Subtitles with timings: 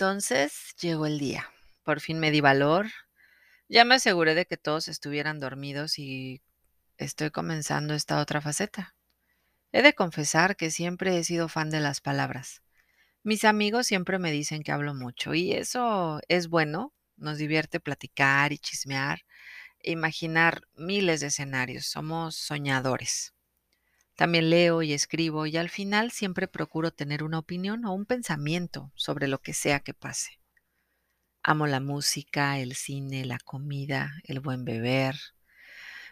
[0.00, 1.50] Entonces llegó el día.
[1.82, 2.86] Por fin me di valor.
[3.68, 6.40] Ya me aseguré de que todos estuvieran dormidos y
[6.98, 8.94] estoy comenzando esta otra faceta.
[9.72, 12.62] He de confesar que siempre he sido fan de las palabras.
[13.24, 16.94] Mis amigos siempre me dicen que hablo mucho y eso es bueno.
[17.16, 19.22] Nos divierte platicar y chismear
[19.80, 21.86] e imaginar miles de escenarios.
[21.86, 23.34] Somos soñadores.
[24.18, 28.90] También leo y escribo y al final siempre procuro tener una opinión o un pensamiento
[28.96, 30.40] sobre lo que sea que pase.
[31.44, 35.14] Amo la música, el cine, la comida, el buen beber.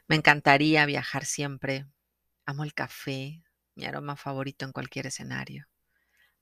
[0.07, 1.89] Me encantaría viajar siempre.
[2.45, 3.43] Amo el café,
[3.75, 5.67] mi aroma favorito en cualquier escenario.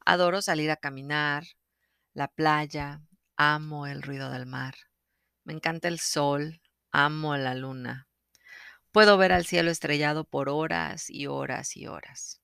[0.05, 1.45] Adoro salir a caminar,
[2.13, 3.01] la playa,
[3.39, 4.75] amo el ruido del mar.
[5.45, 6.61] Me encanta el sol,
[6.91, 8.07] amo la luna.
[8.95, 12.41] Puedo ver al cielo estrellado por horas y horas y horas.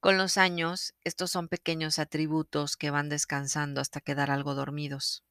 [0.00, 5.24] Con los años, estos son pequeños atributos que van descansando hasta quedar algo dormidos.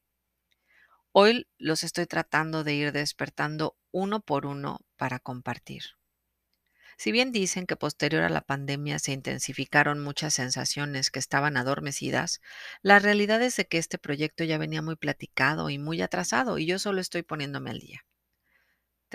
[1.12, 5.84] Hoy los estoy tratando de ir despertando uno por uno para compartir.
[6.98, 12.42] Si bien dicen que posterior a la pandemia se intensificaron muchas sensaciones que estaban adormecidas,
[12.82, 16.66] la realidad es de que este proyecto ya venía muy platicado y muy atrasado y
[16.66, 18.04] yo solo estoy poniéndome al día.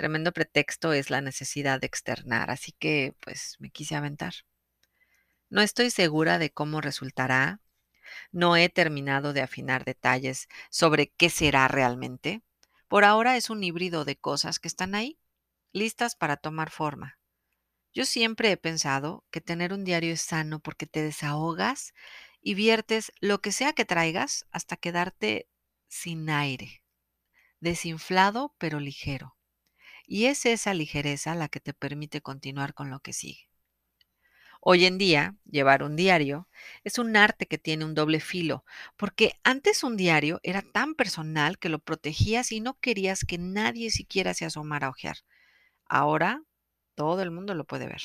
[0.00, 4.32] Tremendo pretexto es la necesidad de externar, así que pues me quise aventar.
[5.50, 7.60] No estoy segura de cómo resultará.
[8.32, 12.40] No he terminado de afinar detalles sobre qué será realmente.
[12.88, 15.18] Por ahora es un híbrido de cosas que están ahí,
[15.70, 17.18] listas para tomar forma.
[17.92, 21.92] Yo siempre he pensado que tener un diario es sano porque te desahogas
[22.40, 25.46] y viertes lo que sea que traigas hasta quedarte
[25.88, 26.82] sin aire,
[27.60, 29.36] desinflado pero ligero.
[30.12, 33.48] Y es esa ligereza la que te permite continuar con lo que sigue.
[34.60, 36.48] Hoy en día, llevar un diario
[36.82, 38.64] es un arte que tiene un doble filo,
[38.96, 43.92] porque antes un diario era tan personal que lo protegías y no querías que nadie
[43.92, 45.18] siquiera se asomara a ojear.
[45.84, 46.42] Ahora
[46.96, 48.02] todo el mundo lo puede ver.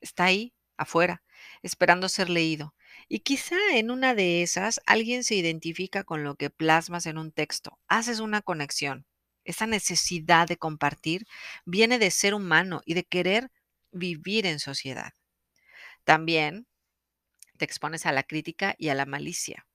[0.00, 1.22] Está ahí, afuera,
[1.62, 2.74] esperando ser leído.
[3.06, 7.30] Y quizá en una de esas alguien se identifica con lo que plasmas en un
[7.30, 9.06] texto, haces una conexión
[9.50, 11.26] esa necesidad de compartir
[11.64, 13.50] viene de ser humano y de querer
[13.92, 15.12] vivir en sociedad.
[16.04, 16.66] También
[17.56, 19.66] te expones a la crítica y a la malicia,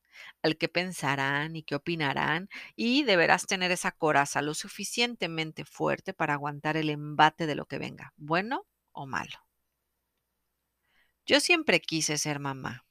[0.41, 6.33] al que pensarán y qué opinarán, y deberás tener esa coraza lo suficientemente fuerte para
[6.33, 9.45] aguantar el embate de lo que venga, bueno o malo.
[11.25, 12.85] Yo siempre quise ser mamá.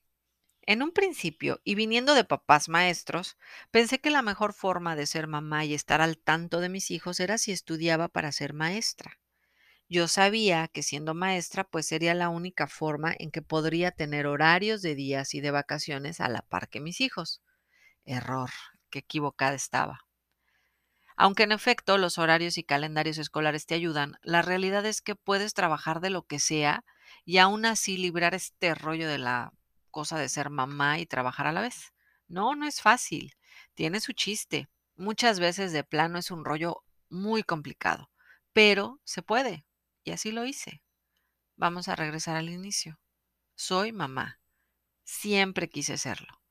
[0.66, 3.36] En un principio, y viniendo de papás maestros,
[3.70, 7.20] pensé que la mejor forma de ser mamá y estar al tanto de mis hijos
[7.20, 9.19] era si estudiaba para ser maestra.
[9.91, 14.80] Yo sabía que siendo maestra, pues sería la única forma en que podría tener horarios
[14.80, 17.42] de días y de vacaciones a la par que mis hijos.
[18.06, 18.50] Error,
[18.88, 20.06] qué equivocada estaba.
[21.14, 25.52] Aunque en efecto los horarios y calendarios escolares te ayudan, la realidad es que puedes
[25.52, 26.84] trabajar de lo que sea
[27.26, 29.52] y aún así librar este rollo de la
[29.94, 31.94] cosa de ser mamá y trabajar a la vez.
[32.27, 33.32] No, no es fácil.
[33.75, 34.69] Tiene su chiste.
[34.97, 38.10] Muchas veces de plano es un rollo muy complicado,
[38.53, 39.65] pero se puede.
[40.03, 40.82] Y así lo hice.
[41.55, 42.99] Vamos a regresar al inicio.
[43.55, 44.41] Soy mamá.
[45.05, 46.43] Siempre quise serlo.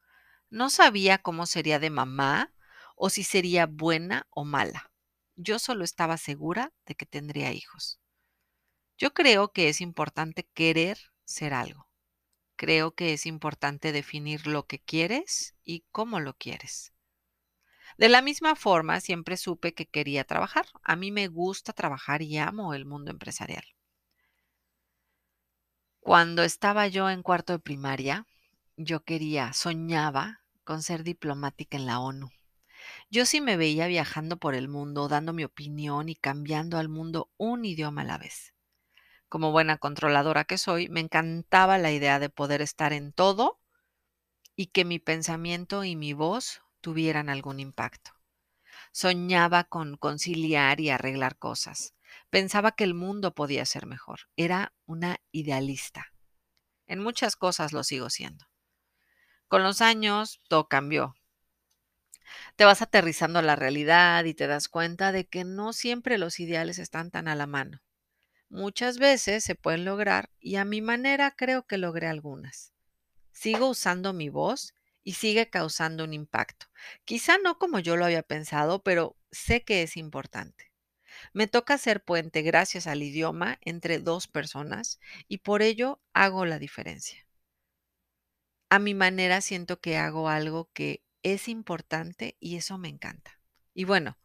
[0.50, 2.54] No sabía cómo sería de mamá
[2.96, 4.90] o si sería buena o mala.
[5.36, 8.00] Yo solo estaba segura de que tendría hijos.
[8.98, 11.90] Yo creo que es importante querer ser algo
[12.64, 16.94] creo que es importante definir lo que quieres y cómo lo quieres.
[17.98, 20.68] De la misma forma, siempre supe que quería trabajar.
[20.82, 23.66] A mí me gusta trabajar y amo el mundo empresarial.
[26.00, 28.28] Cuando estaba yo en cuarto de primaria,
[28.78, 32.30] yo quería, soñaba con ser diplomática en la ONU.
[33.10, 37.30] Yo sí me veía viajando por el mundo, dando mi opinión y cambiando al mundo
[37.36, 38.53] un idioma a la vez
[39.34, 43.60] como buena controladora que soy, me encantaba la idea de poder estar en todo
[44.56, 48.12] y que mi pensamiento y mi voz tuvieran algún impacto.
[48.92, 51.96] Soñaba con conciliar y arreglar cosas.
[52.30, 54.20] Pensaba que el mundo podía ser mejor.
[54.36, 56.14] Era una idealista.
[56.86, 58.46] En muchas cosas lo sigo siendo.
[59.48, 61.16] Con los años todo cambió.
[62.56, 66.40] Te vas aterrizando a la realidad y te das cuenta de que no siempre los
[66.40, 67.82] ideales están tan a la mano.
[68.54, 72.72] Muchas veces se pueden lograr y a mi manera creo que logré algunas.
[73.32, 76.68] Sigo usando mi voz y sigue causando un impacto.
[77.04, 80.72] Quizá no como yo lo había pensado, pero sé que es importante.
[81.34, 86.60] Me toca ser puente gracias al idioma entre dos personas y por ello hago la
[86.60, 87.26] diferencia.
[88.70, 93.40] A mi manera siento que hago algo que es importante y eso me encanta.
[93.74, 94.20] Y bueno,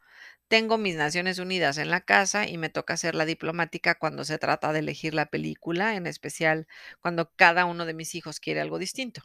[0.49, 4.39] tengo mis Naciones Unidas en la casa y me toca ser la diplomática cuando se
[4.39, 6.67] trata de elegir la película, en especial
[7.00, 9.23] cuando cada uno de mis hijos quiere algo distinto.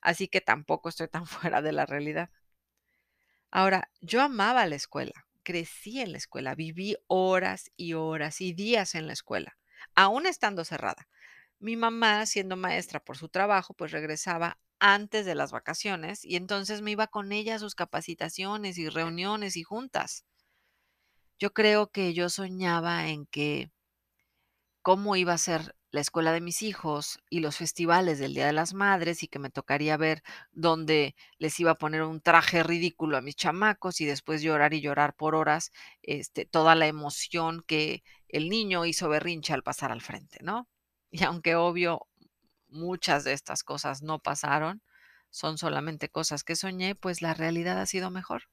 [0.00, 2.30] Así que tampoco estoy tan fuera de la realidad.
[3.50, 8.96] Ahora, yo amaba la escuela, crecí en la escuela, viví horas y horas y días
[8.96, 9.56] en la escuela,
[9.94, 11.08] aún estando cerrada.
[11.60, 16.82] Mi mamá, siendo maestra por su trabajo, pues regresaba antes de las vacaciones y entonces
[16.82, 20.24] me iba con ella a sus capacitaciones y reuniones y juntas.
[21.38, 23.70] Yo creo que yo soñaba en que
[24.82, 28.52] cómo iba a ser la escuela de mis hijos y los festivales del Día de
[28.52, 30.22] las Madres y que me tocaría ver
[30.52, 34.80] dónde les iba a poner un traje ridículo a mis chamacos y después llorar y
[34.80, 35.70] llorar por horas,
[36.02, 40.68] este, toda la emoción que el niño hizo berrinche al pasar al frente, ¿no?
[41.10, 42.08] Y aunque obvio
[42.68, 44.82] muchas de estas cosas no pasaron,
[45.30, 48.44] son solamente cosas que soñé, pues la realidad ha sido mejor.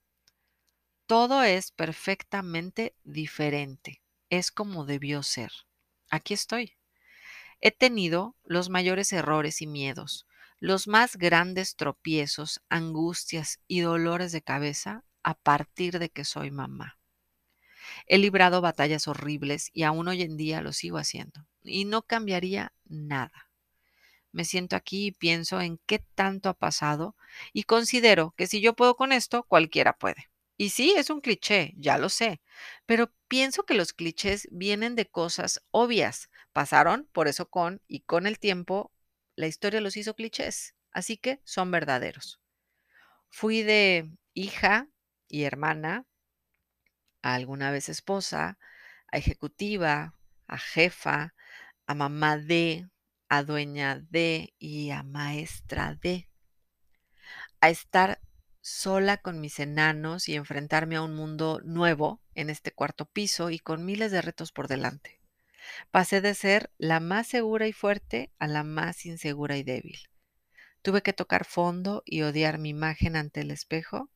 [1.11, 4.01] Todo es perfectamente diferente.
[4.29, 5.51] Es como debió ser.
[6.09, 6.77] Aquí estoy.
[7.59, 10.25] He tenido los mayores errores y miedos,
[10.61, 16.97] los más grandes tropiezos, angustias y dolores de cabeza a partir de que soy mamá.
[18.07, 21.45] He librado batallas horribles y aún hoy en día lo sigo haciendo.
[21.61, 23.49] Y no cambiaría nada.
[24.31, 27.17] Me siento aquí y pienso en qué tanto ha pasado
[27.51, 30.30] y considero que si yo puedo con esto, cualquiera puede.
[30.61, 32.39] Y sí, es un cliché, ya lo sé,
[32.85, 36.29] pero pienso que los clichés vienen de cosas obvias.
[36.53, 38.91] Pasaron por eso con y con el tiempo
[39.35, 42.39] la historia los hizo clichés, así que son verdaderos.
[43.31, 44.87] Fui de hija
[45.27, 46.05] y hermana,
[47.23, 48.59] a alguna vez esposa,
[49.11, 50.13] a ejecutiva,
[50.45, 51.33] a jefa,
[51.87, 52.87] a mamá de,
[53.29, 56.29] a dueña de y a maestra de.
[57.61, 58.21] A estar
[58.61, 63.59] sola con mis enanos y enfrentarme a un mundo nuevo en este cuarto piso y
[63.59, 65.19] con miles de retos por delante.
[65.91, 69.97] Pasé de ser la más segura y fuerte a la más insegura y débil.
[70.81, 74.09] Tuve que tocar fondo y odiar mi imagen ante el espejo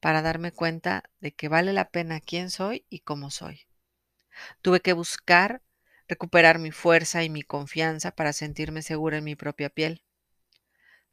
[0.00, 3.66] para darme cuenta de que vale la pena quién soy y cómo soy.
[4.62, 5.62] Tuve que buscar
[6.08, 10.02] recuperar mi fuerza y mi confianza para sentirme segura en mi propia piel.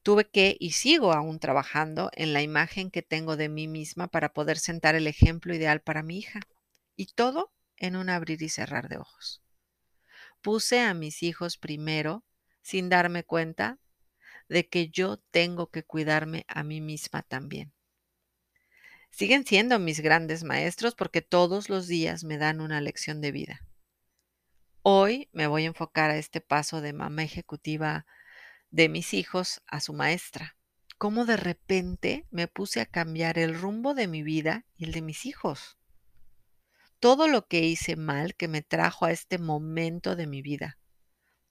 [0.03, 4.33] Tuve que y sigo aún trabajando en la imagen que tengo de mí misma para
[4.33, 6.41] poder sentar el ejemplo ideal para mi hija.
[6.95, 9.41] Y todo en un abrir y cerrar de ojos.
[10.41, 12.25] Puse a mis hijos primero
[12.61, 13.79] sin darme cuenta
[14.49, 17.73] de que yo tengo que cuidarme a mí misma también.
[19.09, 23.61] Siguen siendo mis grandes maestros porque todos los días me dan una lección de vida.
[24.81, 28.05] Hoy me voy a enfocar a este paso de mamá ejecutiva
[28.73, 30.57] de mis hijos a su maestra.
[30.97, 35.03] Cómo de repente me puse a cambiar el rumbo de mi vida y el de
[35.03, 35.77] mis hijos.
[36.99, 40.79] Todo lo que hice mal que me trajo a este momento de mi vida.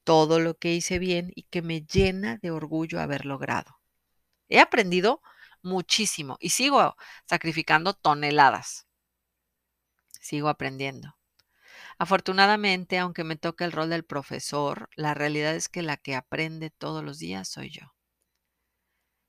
[0.03, 3.79] Todo lo que hice bien y que me llena de orgullo haber logrado.
[4.49, 5.23] He aprendido
[5.63, 6.97] muchísimo y sigo
[7.27, 8.89] sacrificando toneladas.
[10.21, 11.17] Sigo aprendiendo.
[11.99, 16.71] Afortunadamente, aunque me toca el rol del profesor, la realidad es que la que aprende
[16.71, 17.95] todos los días soy yo.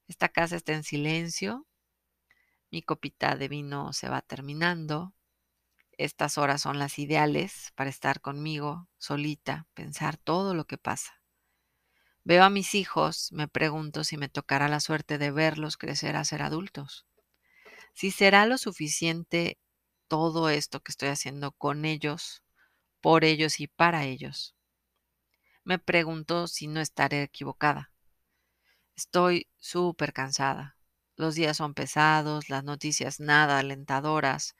[0.07, 1.67] Esta casa está en silencio,
[2.71, 5.13] mi copita de vino se va terminando,
[5.97, 11.21] estas horas son las ideales para estar conmigo, solita, pensar todo lo que pasa.
[12.23, 16.25] Veo a mis hijos, me pregunto si me tocará la suerte de verlos crecer a
[16.25, 17.05] ser adultos.
[17.93, 19.59] Si será lo suficiente
[20.07, 22.42] todo esto que estoy haciendo con ellos
[23.03, 24.55] por ellos y para ellos.
[25.65, 27.91] Me pregunto si no estaré equivocada.
[28.95, 30.77] Estoy súper cansada.
[31.17, 34.55] Los días son pesados, las noticias nada alentadoras.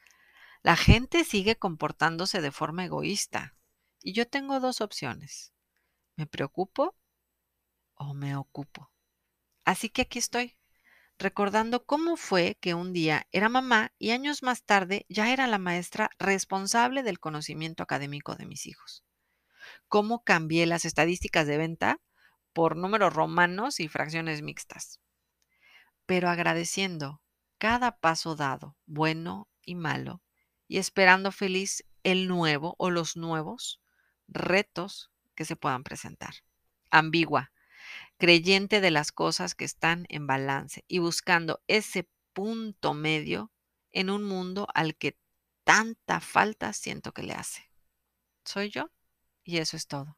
[0.62, 3.56] La gente sigue comportándose de forma egoísta.
[4.02, 5.54] Y yo tengo dos opciones.
[6.18, 6.98] ¿Me preocupo
[7.96, 8.92] o me ocupo?
[9.64, 10.58] Así que aquí estoy,
[11.24, 15.58] recordando cómo fue que un día era mamá y años más tarde ya era la
[15.58, 19.06] maestra responsable del conocimiento académico de mis hijos.
[19.88, 22.02] Cómo cambié las estadísticas de venta
[22.52, 25.00] por números romanos y fracciones mixtas.
[26.06, 27.22] Pero agradeciendo
[27.58, 30.22] cada paso dado, bueno y malo,
[30.68, 33.82] y esperando feliz el nuevo o los nuevos
[34.28, 36.34] retos que se puedan presentar.
[36.92, 37.54] Ambigua,
[38.18, 43.52] creyente de las cosas que están en balance y buscando ese punto medio
[43.92, 45.18] en un mundo al que
[45.64, 47.70] tanta falta siento que le hace.
[48.46, 48.92] Soy yo
[49.44, 50.18] y eso es todo.